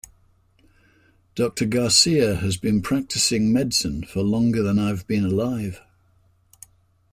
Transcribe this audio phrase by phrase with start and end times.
[1.35, 5.79] Doctor Garcia has been practicing medicine for longer than I have been alive.